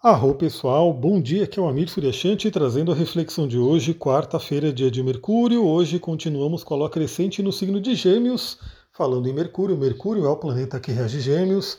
[0.00, 4.72] Arro pessoal, bom dia, aqui é o Amir Suryashanti trazendo a reflexão de hoje, quarta-feira,
[4.72, 5.66] dia de Mercúrio.
[5.66, 8.60] Hoje continuamos com a lua crescente no signo de Gêmeos.
[8.92, 11.78] Falando em Mercúrio, Mercúrio é o planeta que rege Gêmeos.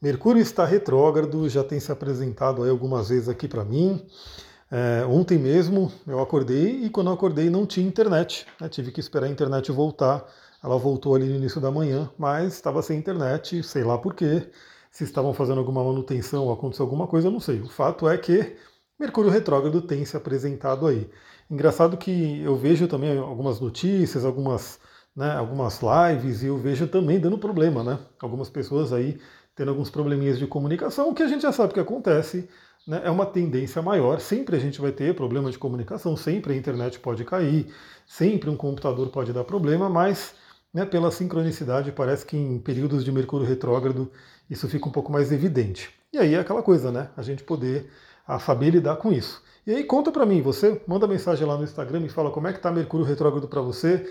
[0.00, 4.00] Mercúrio está retrógrado, já tem se apresentado algumas vezes aqui para mim.
[4.70, 8.46] É, ontem mesmo eu acordei e quando eu acordei não tinha internet.
[8.60, 8.68] Né?
[8.68, 10.24] Tive que esperar a internet voltar.
[10.62, 14.46] Ela voltou ali no início da manhã, mas estava sem internet, sei lá porquê
[14.96, 17.60] se estavam fazendo alguma manutenção ou aconteceu alguma coisa, eu não sei.
[17.60, 18.56] O fato é que
[18.98, 21.06] Mercúrio retrógrado tem se apresentado aí.
[21.50, 24.80] Engraçado que eu vejo também algumas notícias, algumas,
[25.14, 27.98] né, algumas lives, e eu vejo também dando problema, né?
[28.18, 29.20] Algumas pessoas aí
[29.54, 32.48] tendo alguns probleminhas de comunicação, que a gente já sabe que acontece,
[32.88, 34.18] né, é uma tendência maior.
[34.18, 37.70] Sempre a gente vai ter problema de comunicação, sempre a internet pode cair,
[38.06, 40.34] sempre um computador pode dar problema, mas
[40.76, 44.12] né, pela sincronicidade, parece que em períodos de Mercúrio retrógrado
[44.50, 45.88] isso fica um pouco mais evidente.
[46.12, 47.08] E aí é aquela coisa, né?
[47.16, 47.90] A gente poder
[48.28, 49.42] a saber lidar com isso.
[49.66, 52.52] E aí conta para mim, você manda mensagem lá no Instagram e fala como é
[52.52, 54.06] que está Mercúrio retrógrado para você.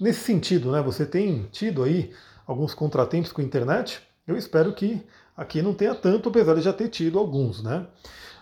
[0.00, 0.80] Nesse sentido, né?
[0.80, 2.10] Você tem tido aí
[2.46, 4.00] alguns contratempos com a internet?
[4.26, 5.02] Eu espero que
[5.36, 7.86] aqui não tenha tanto, apesar de já ter tido alguns, né?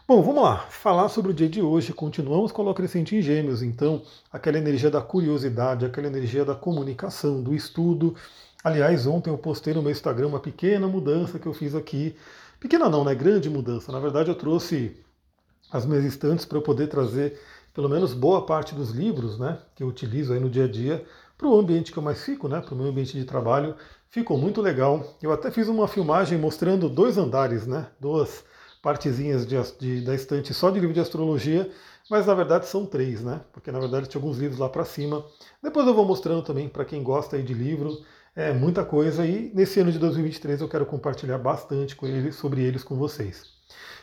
[0.06, 1.94] Bom, vamos lá, falar sobre o dia de hoje.
[1.94, 7.42] Continuamos com o crescente em Gêmeos, então, aquela energia da curiosidade, aquela energia da comunicação,
[7.42, 8.14] do estudo.
[8.62, 12.14] Aliás, ontem eu postei no meu Instagram uma pequena mudança que eu fiz aqui.
[12.60, 13.14] Pequena não, né?
[13.14, 13.90] Grande mudança.
[13.90, 14.94] Na verdade, eu trouxe
[15.72, 17.40] as minhas estantes para eu poder trazer
[17.72, 21.02] pelo menos boa parte dos livros, né, que eu utilizo aí no dia a dia
[21.38, 23.74] para o ambiente que eu mais fico, né, para o meu ambiente de trabalho.
[24.10, 25.16] Ficou muito legal.
[25.22, 28.44] Eu até fiz uma filmagem mostrando dois andares, né, duas
[28.84, 31.70] partezinhas de, de, da estante só de livro de astrologia,
[32.10, 33.40] mas na verdade são três, né?
[33.50, 35.24] Porque na verdade tinha alguns livros lá para cima.
[35.62, 37.96] Depois eu vou mostrando também para quem gosta aí de livro,
[38.36, 42.62] é muita coisa e nesse ano de 2023 eu quero compartilhar bastante com eles, sobre
[42.62, 43.44] eles com vocês.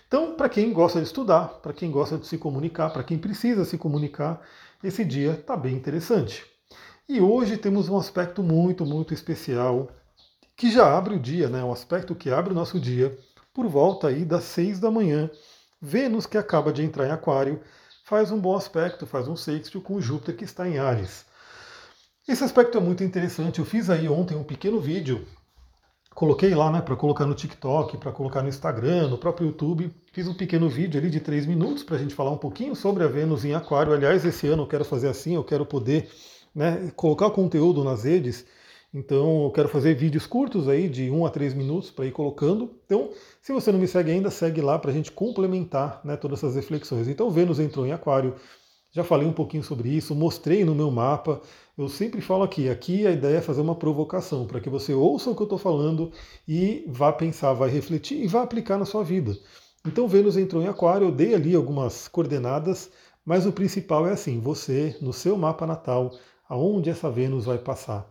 [0.08, 3.64] Então, para quem gosta de estudar, para quem gosta de se comunicar, para quem precisa
[3.64, 4.42] se comunicar,
[4.84, 6.44] esse dia está bem interessante.
[7.08, 9.92] E hoje temos um aspecto muito, muito especial
[10.56, 11.64] que já abre o dia, né?
[11.64, 13.16] Um aspecto que abre o nosso dia
[13.54, 15.30] por volta aí das 6 da manhã.
[15.82, 17.62] Vênus, que acaba de entrar em Aquário,
[18.06, 21.26] faz um bom aspecto, faz um sextil com Júpiter que está em Ares.
[22.28, 23.60] Esse aspecto é muito interessante.
[23.60, 25.26] Eu fiz aí ontem um pequeno vídeo,
[26.14, 29.92] coloquei lá né, para colocar no TikTok, para colocar no Instagram, no próprio YouTube.
[30.14, 33.04] Fiz um pequeno vídeo ali de 3 minutos para a gente falar um pouquinho sobre
[33.04, 33.92] a Vênus em Aquário.
[33.92, 36.10] Aliás, esse ano eu quero fazer assim, eu quero poder
[36.54, 38.46] né, colocar conteúdo nas redes
[38.94, 42.76] então eu quero fazer vídeos curtos aí de 1 a 3 minutos para ir colocando.
[42.86, 43.10] Então,
[43.42, 46.56] se você não me segue ainda, segue lá para a gente complementar né, todas essas
[46.56, 47.08] reflexões.
[47.08, 48.36] Então Vênus entrou em aquário,
[48.92, 51.42] já falei um pouquinho sobre isso, mostrei no meu mapa.
[51.78, 55.30] Eu sempre falo aqui, aqui a ideia é fazer uma provocação, para que você ouça
[55.30, 56.12] o que eu estou falando
[56.46, 59.38] e vá pensar, vai refletir e vá aplicar na sua vida.
[59.88, 62.92] Então Vênus entrou em aquário, eu dei ali algumas coordenadas,
[63.26, 66.12] mas o principal é assim, você, no seu mapa natal,
[66.50, 68.11] aonde essa Vênus vai passar.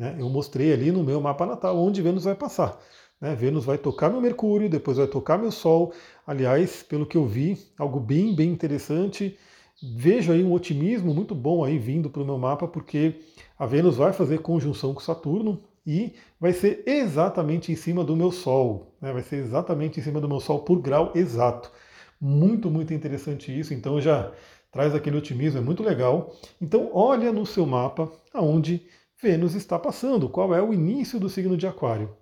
[0.00, 0.16] Né?
[0.18, 2.80] Eu mostrei ali no meu mapa natal onde Vênus vai passar.
[3.20, 3.34] Né?
[3.34, 5.92] Vênus vai tocar meu Mercúrio, depois vai tocar meu Sol.
[6.26, 9.36] Aliás, pelo que eu vi, algo bem, bem interessante.
[9.82, 13.20] Vejo aí um otimismo muito bom aí vindo para o meu mapa, porque
[13.58, 18.32] a Vênus vai fazer conjunção com Saturno e vai ser exatamente em cima do meu
[18.32, 18.94] Sol.
[19.02, 19.12] Né?
[19.12, 21.70] Vai ser exatamente em cima do meu Sol por grau exato.
[22.18, 23.74] Muito, muito interessante isso.
[23.74, 24.32] Então já
[24.72, 26.34] traz aquele otimismo, é muito legal.
[26.58, 28.82] Então olha no seu mapa aonde
[29.22, 32.16] Vênus está passando, qual é o início do signo de Aquário.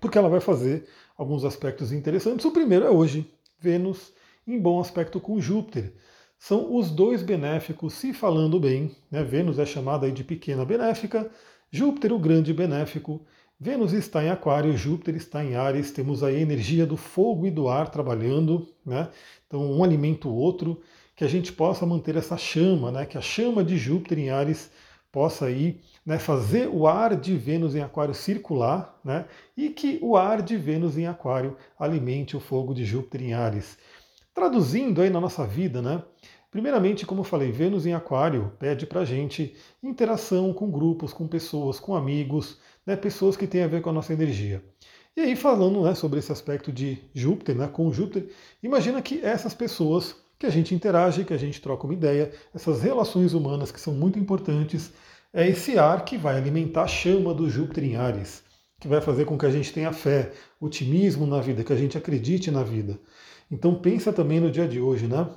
[0.00, 2.44] Porque ela vai fazer alguns aspectos interessantes.
[2.44, 3.28] O primeiro é hoje,
[3.58, 4.12] Vênus
[4.46, 5.92] em bom aspecto com Júpiter.
[6.38, 8.94] São os dois benéficos se falando bem.
[9.10, 9.24] Né?
[9.24, 11.28] Vênus é chamada de pequena benéfica,
[11.70, 13.24] Júpiter o grande benéfico.
[13.58, 15.90] Vênus está em Aquário, Júpiter está em Ares.
[15.90, 18.68] Temos aí a energia do fogo e do ar trabalhando.
[18.86, 19.08] Né?
[19.46, 20.80] Então, um alimenta o outro.
[21.14, 23.06] Que a gente possa manter essa chama, né?
[23.06, 24.70] que a chama de Júpiter em Ares
[25.12, 30.16] possa aí né, fazer o ar de Vênus em Aquário circular, né, e que o
[30.16, 33.78] ar de Vênus em Aquário alimente o fogo de Júpiter em Ares.
[34.34, 36.02] Traduzindo aí na nossa vida, né,
[36.50, 41.78] primeiramente, como eu falei, Vênus em Aquário pede para gente interação com grupos, com pessoas,
[41.78, 44.64] com amigos, né, pessoas que têm a ver com a nossa energia.
[45.14, 48.30] E aí falando né, sobre esse aspecto de Júpiter, né, com Júpiter,
[48.62, 52.82] imagina que essas pessoas que a gente interage, que a gente troca uma ideia, essas
[52.82, 54.90] relações humanas que são muito importantes,
[55.32, 58.42] é esse ar que vai alimentar a chama do Júpiter em Ares,
[58.80, 61.96] que vai fazer com que a gente tenha fé, otimismo na vida, que a gente
[61.96, 62.98] acredite na vida.
[63.48, 65.30] Então pensa também no dia de hoje, né?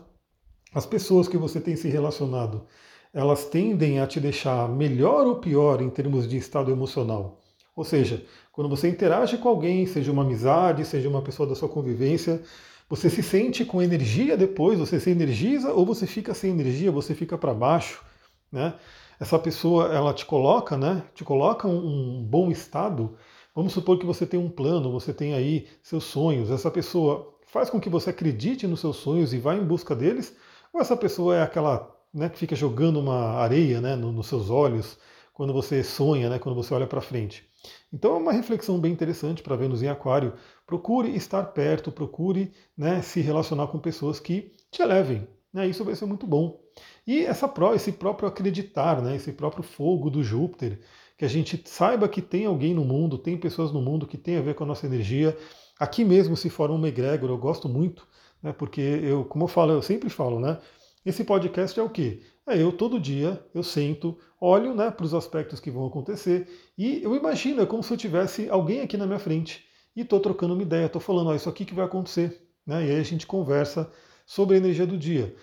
[0.74, 2.66] As pessoas que você tem se relacionado,
[3.14, 7.44] elas tendem a te deixar melhor ou pior em termos de estado emocional.
[7.76, 11.70] Ou seja, quando você interage com alguém, seja uma amizade, seja uma pessoa da sua
[11.70, 12.42] convivência,
[12.88, 17.16] Você se sente com energia depois, você se energiza ou você fica sem energia, você
[17.16, 18.04] fica para baixo,
[18.52, 18.76] né?
[19.20, 21.04] Essa pessoa, ela te coloca, né?
[21.16, 23.18] Te coloca um, bom estado.
[23.56, 26.52] Vamos supor que você tem um plano, você tem aí seus sonhos.
[26.52, 30.36] Essa pessoa faz com que você acredite nos seus sonhos e vá em busca deles,
[30.74, 34.98] ou essa pessoa é aquela né, que fica jogando uma areia né, nos seus olhos
[35.34, 37.48] quando você sonha, né, quando você olha para frente.
[37.92, 40.34] Então é uma reflexão bem interessante para Vênus em Aquário.
[40.66, 45.28] Procure estar perto, procure né, se relacionar com pessoas que te elevem.
[45.54, 46.60] Né, isso vai ser muito bom.
[47.08, 50.80] E essa, esse próprio acreditar, né, esse próprio fogo do Júpiter,
[51.18, 54.38] que a gente saiba que tem alguém no mundo, tem pessoas no mundo que tem
[54.38, 55.38] a ver com a nossa energia.
[55.80, 58.06] Aqui mesmo se forma um egrégor, eu gosto muito,
[58.44, 60.60] né, porque eu, como eu falo, eu sempre falo, né,
[61.06, 62.22] esse podcast é o quê?
[62.48, 66.48] É eu todo dia, eu sento, olho né, para os aspectos que vão acontecer
[66.78, 69.66] e eu imagino, é como se eu tivesse alguém aqui na minha frente
[69.96, 72.46] e estou trocando uma ideia, estou falando, ó, isso aqui que vai acontecer.
[72.66, 72.88] Né?
[72.88, 73.92] E aí a gente conversa
[74.26, 75.36] sobre a energia do dia.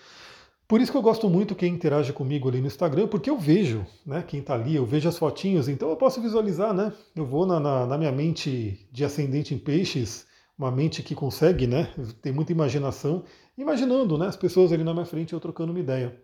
[0.67, 3.85] Por isso que eu gosto muito quem interage comigo ali no Instagram, porque eu vejo
[4.05, 6.93] né, quem está ali, eu vejo as fotinhas, então eu posso visualizar, né?
[7.15, 10.25] Eu vou na, na, na minha mente de ascendente em peixes,
[10.57, 13.23] uma mente que consegue, né, tem muita imaginação,
[13.57, 16.17] imaginando, né, as pessoas ali na minha frente eu trocando uma ideia.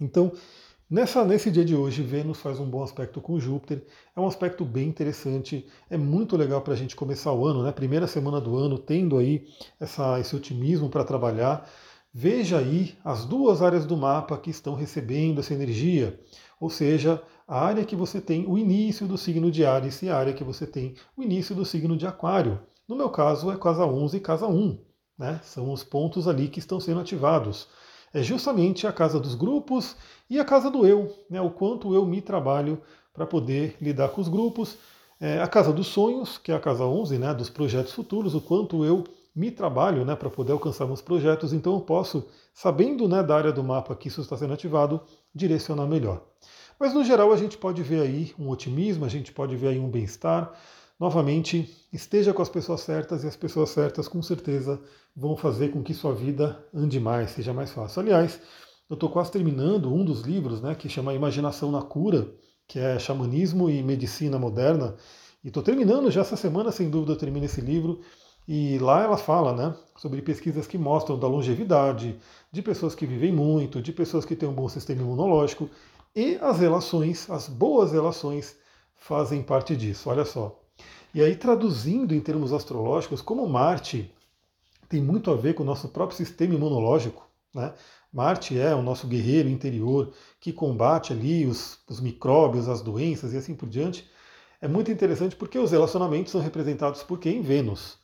[0.00, 0.32] Então,
[0.88, 3.84] nessa, nesse dia de hoje, Vênus faz um bom aspecto com Júpiter,
[4.14, 7.72] é um aspecto bem interessante, é muito legal para a gente começar o ano, né,
[7.72, 9.46] primeira semana do ano, tendo aí
[9.80, 11.68] essa, esse otimismo para trabalhar.
[12.12, 16.18] Veja aí as duas áreas do mapa que estão recebendo essa energia,
[16.60, 20.16] ou seja, a área que você tem o início do signo de Ares e a
[20.16, 22.60] área que você tem o início do signo de Aquário.
[22.88, 24.78] No meu caso, é casa 11 e casa 1.
[25.18, 25.40] Né?
[25.42, 27.68] São os pontos ali que estão sendo ativados.
[28.12, 29.96] É justamente a casa dos grupos
[30.28, 31.40] e a casa do eu, né?
[31.40, 32.80] o quanto eu me trabalho
[33.12, 34.76] para poder lidar com os grupos.
[35.20, 37.34] É a casa dos sonhos, que é a casa 11, né?
[37.34, 39.04] dos projetos futuros, o quanto eu
[39.34, 40.14] me trabalho né?
[40.14, 41.52] para poder alcançar meus projetos.
[41.52, 45.00] Então eu posso, sabendo né, da área do mapa que isso está sendo ativado,
[45.34, 46.22] direcionar melhor.
[46.78, 49.78] Mas no geral a gente pode ver aí um otimismo, a gente pode ver aí
[49.78, 50.52] um bem-estar
[50.98, 54.80] novamente, esteja com as pessoas certas e as pessoas certas com certeza
[55.14, 58.00] vão fazer com que sua vida ande mais, seja mais fácil.
[58.00, 58.40] Aliás,
[58.88, 62.32] eu estou quase terminando um dos livros, né, que chama Imaginação na Cura,
[62.66, 64.96] que é Xamanismo e Medicina Moderna,
[65.44, 68.00] e estou terminando já essa semana, sem dúvida, eu termino esse livro.
[68.48, 72.16] E lá ela fala né, sobre pesquisas que mostram da longevidade,
[72.50, 75.68] de pessoas que vivem muito, de pessoas que têm um bom sistema imunológico,
[76.14, 78.56] e as relações, as boas relações,
[78.96, 80.08] fazem parte disso.
[80.08, 80.60] Olha só,
[81.16, 84.14] e aí, traduzindo em termos astrológicos, como Marte
[84.86, 87.72] tem muito a ver com o nosso próprio sistema imunológico, né?
[88.12, 93.38] Marte é o nosso guerreiro interior que combate ali os, os micróbios, as doenças e
[93.38, 94.06] assim por diante.
[94.60, 97.40] É muito interessante porque os relacionamentos são representados por quem?
[97.40, 97.96] Vênus.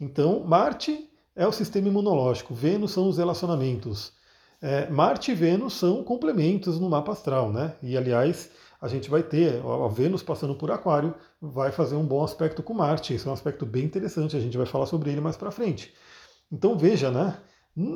[0.00, 4.14] Então, Marte é o sistema imunológico, Vênus são os relacionamentos.
[4.62, 7.76] É, Marte e Vênus são complementos no mapa astral, né?
[7.82, 8.50] E aliás,
[8.84, 12.74] a gente vai ter a Vênus passando por Aquário, vai fazer um bom aspecto com
[12.74, 13.14] Marte.
[13.14, 15.94] Esse é um aspecto bem interessante, a gente vai falar sobre ele mais para frente.
[16.52, 17.38] Então veja, né?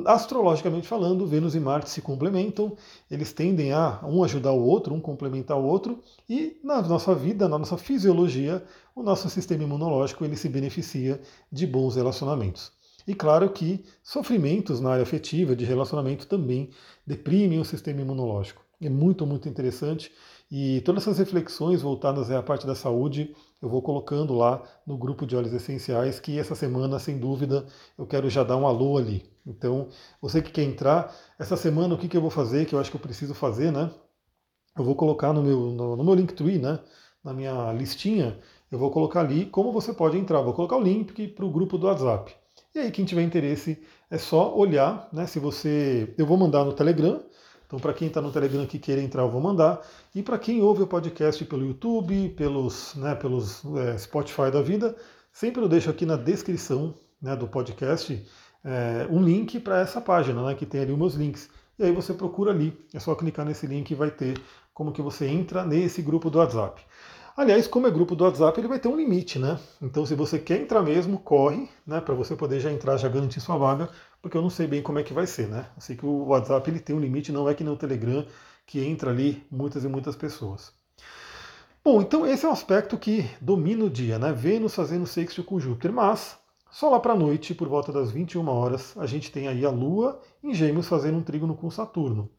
[0.07, 2.75] Astrologicamente falando, Vênus e Marte se complementam,
[3.09, 7.47] eles tendem a um ajudar o outro, um complementar o outro, e na nossa vida,
[7.47, 8.63] na nossa fisiologia,
[8.95, 11.21] o nosso sistema imunológico ele se beneficia
[11.51, 12.71] de bons relacionamentos.
[13.07, 16.71] E claro que sofrimentos na área afetiva, de relacionamento, também
[17.05, 18.63] deprimem o sistema imunológico.
[18.81, 20.11] É muito, muito interessante.
[20.51, 25.25] E todas essas reflexões voltadas à parte da saúde, eu vou colocando lá no grupo
[25.25, 29.29] de óleos essenciais, que essa semana, sem dúvida, eu quero já dar um alô ali.
[29.45, 29.89] Então,
[30.19, 32.89] você que quer entrar, essa semana o que, que eu vou fazer, que eu acho
[32.89, 33.91] que eu preciso fazer, né?
[34.75, 36.79] Eu vou colocar no meu, no, no meu Linktree, né?
[37.23, 38.39] Na minha listinha,
[38.71, 40.41] eu vou colocar ali como você pode entrar.
[40.41, 42.33] Vou colocar o link para o grupo do WhatsApp.
[42.73, 45.27] E aí, quem tiver interesse, é só olhar, né?
[45.27, 46.13] Se você.
[46.17, 47.21] Eu vou mandar no Telegram,
[47.69, 49.79] então, para quem está no Telegram que queira entrar, eu vou mandar.
[50.15, 54.95] E para quem ouve o podcast pelo YouTube, pelos, né, pelos é, Spotify da vida,
[55.31, 58.25] sempre eu deixo aqui na descrição né, do podcast
[58.65, 61.47] é, um link para essa página, né, que tem ali os meus links.
[61.77, 64.41] E aí você procura ali, é só clicar nesse link e vai ter
[64.73, 66.81] como que você entra nesse grupo do WhatsApp.
[67.39, 69.57] Aliás, como é grupo do WhatsApp, ele vai ter um limite, né?
[69.81, 73.39] Então, se você quer entrar mesmo, corre, né, para você poder já entrar, já garantir
[73.39, 73.89] sua vaga,
[74.21, 75.65] porque eu não sei bem como é que vai ser, né?
[75.73, 78.25] Eu sei que o WhatsApp ele tem um limite, não é que no Telegram
[78.65, 80.73] que entra ali muitas e muitas pessoas.
[81.81, 84.33] Bom, então esse é um aspecto que domina o dia, né?
[84.33, 86.37] Vênus fazendo sexto com Júpiter, mas
[86.69, 89.69] só lá para a noite, por volta das 21 horas, a gente tem aí a
[89.69, 92.29] Lua em Gêmeos fazendo um trígono com Saturno.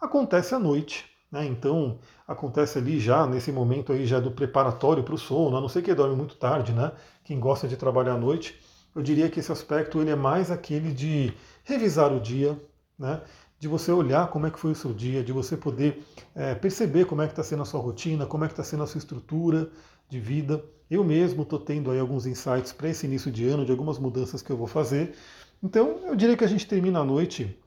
[0.00, 1.46] Acontece à noite, né?
[1.46, 5.68] Então acontece ali já nesse momento aí já do preparatório para o sono, a não
[5.68, 6.92] ser que dorme muito tarde, né?
[7.24, 8.58] Quem gosta de trabalhar à noite,
[8.94, 11.32] eu diria que esse aspecto ele é mais aquele de
[11.64, 12.60] revisar o dia,
[12.98, 13.20] né?
[13.58, 16.04] de você olhar como é que foi o seu dia, de você poder
[16.34, 18.84] é, perceber como é que está sendo a sua rotina, como é que está sendo
[18.84, 19.68] a sua estrutura
[20.08, 20.64] de vida.
[20.88, 24.42] Eu mesmo estou tendo aí alguns insights para esse início de ano, de algumas mudanças
[24.42, 25.14] que eu vou fazer.
[25.62, 27.58] Então, eu diria que a gente termina a noite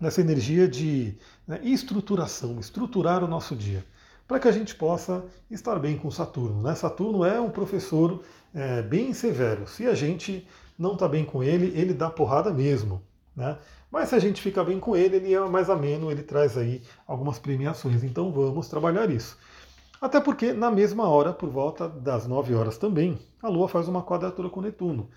[0.00, 3.84] nessa energia de né, estruturação, estruturar o nosso dia,
[4.26, 6.62] para que a gente possa estar bem com Saturno.
[6.62, 6.74] Né?
[6.74, 8.22] Saturno é um professor
[8.54, 9.66] é, bem severo.
[9.66, 10.46] Se a gente
[10.78, 13.02] não está bem com ele, ele dá porrada mesmo.
[13.36, 13.56] Né?
[13.90, 16.82] Mas se a gente fica bem com ele, ele é mais ameno, ele traz aí
[17.06, 18.02] algumas premiações.
[18.02, 19.38] Então vamos trabalhar isso.
[20.00, 24.02] Até porque na mesma hora, por volta das 9 horas também, a Lua faz uma
[24.02, 25.08] quadratura com Netuno.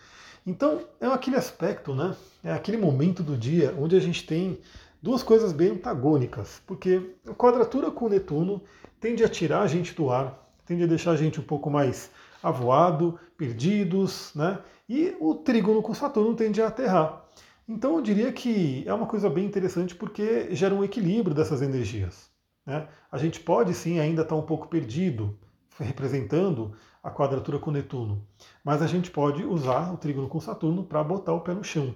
[0.45, 2.15] Então é aquele aspecto, né?
[2.43, 4.59] É aquele momento do dia onde a gente tem
[5.01, 8.61] duas coisas bem antagônicas, porque a quadratura com Netuno
[8.99, 12.09] tende a tirar a gente do ar, tende a deixar a gente um pouco mais
[12.41, 14.59] avoado, perdidos, né?
[14.87, 17.25] E o trígono com Saturno tende a aterrar.
[17.67, 22.31] Então eu diria que é uma coisa bem interessante porque gera um equilíbrio dessas energias.
[22.67, 22.85] Né?
[23.09, 25.39] A gente pode sim ainda estar um pouco perdido,
[25.79, 28.27] representando a quadratura com Netuno,
[28.61, 31.95] mas a gente pode usar o trígono com Saturno para botar o pé no chão.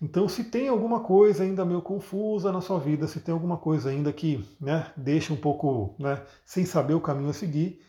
[0.00, 3.90] Então, se tem alguma coisa ainda meio confusa na sua vida, se tem alguma coisa
[3.90, 7.82] ainda que né, deixa um pouco né, sem saber o caminho a seguir,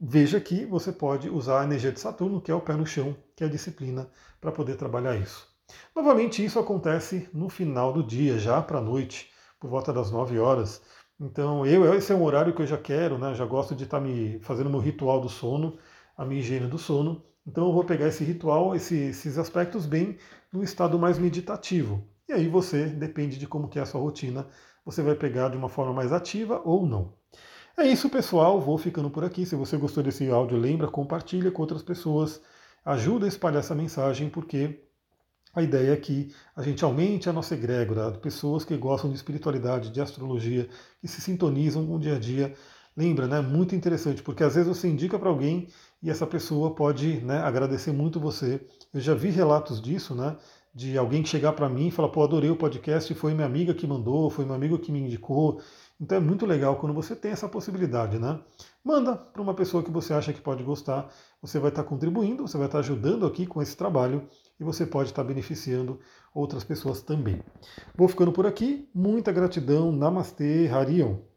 [0.00, 3.14] veja que você pode usar a energia de Saturno, que é o pé no chão,
[3.36, 4.08] que é a disciplina,
[4.40, 5.46] para poder trabalhar isso.
[5.94, 9.30] Novamente, isso acontece no final do dia, já para a noite,
[9.60, 10.82] por volta das 9 horas.
[11.20, 13.34] Então, eu, esse é um horário que eu já quero, né?
[13.34, 15.76] Já gosto de estar tá me fazendo meu ritual do sono,
[16.16, 17.22] a minha higiene do sono.
[17.46, 20.16] Então, eu vou pegar esse ritual, esse, esses aspectos bem
[20.52, 22.06] no estado mais meditativo.
[22.28, 24.46] E aí você, depende de como que é a sua rotina,
[24.84, 27.12] você vai pegar de uma forma mais ativa ou não.
[27.76, 28.60] É isso, pessoal.
[28.60, 29.46] Vou ficando por aqui.
[29.46, 32.40] Se você gostou desse áudio, lembra, compartilha com outras pessoas.
[32.84, 34.80] Ajuda a espalhar essa mensagem, porque
[35.58, 39.90] a ideia é que a gente aumente a nossa egrégora, pessoas que gostam de espiritualidade,
[39.90, 40.68] de astrologia,
[41.00, 42.54] que se sintonizam com o dia a dia.
[42.96, 43.40] Lembra, né?
[43.40, 45.68] Muito interessante, porque às vezes você indica para alguém
[46.02, 48.60] e essa pessoa pode né, agradecer muito você.
[48.92, 50.36] Eu já vi relatos disso, né?
[50.74, 53.86] De alguém chegar para mim e falar, pô, adorei o podcast, foi minha amiga que
[53.86, 55.60] mandou, foi meu amigo que me indicou.
[56.00, 58.40] Então é muito legal quando você tem essa possibilidade, né?
[58.84, 61.12] Manda para uma pessoa que você acha que pode gostar.
[61.42, 64.28] Você vai estar contribuindo, você vai estar ajudando aqui com esse trabalho
[64.60, 65.98] e você pode estar beneficiando
[66.32, 67.42] outras pessoas também.
[67.96, 68.88] Vou ficando por aqui.
[68.94, 69.90] Muita gratidão.
[69.90, 71.27] Namastê, Harion.